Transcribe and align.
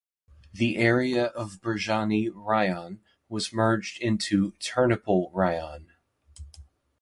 The 0.51 0.77
area 0.77 1.25
of 1.25 1.61
Berezhany 1.61 2.27
Raion 2.33 3.01
was 3.29 3.53
merged 3.53 4.01
into 4.01 4.53
Ternopil 4.53 5.29
Raion. 5.31 5.89